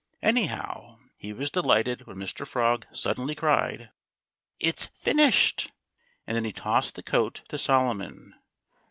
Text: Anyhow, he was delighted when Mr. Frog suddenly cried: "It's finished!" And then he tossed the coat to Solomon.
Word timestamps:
Anyhow, 0.23 0.97
he 1.15 1.31
was 1.31 1.51
delighted 1.51 2.07
when 2.07 2.17
Mr. 2.17 2.47
Frog 2.47 2.87
suddenly 2.91 3.35
cried: 3.35 3.91
"It's 4.59 4.87
finished!" 4.87 5.71
And 6.25 6.35
then 6.35 6.43
he 6.43 6.51
tossed 6.51 6.95
the 6.95 7.03
coat 7.03 7.43
to 7.49 7.59
Solomon. 7.59 8.33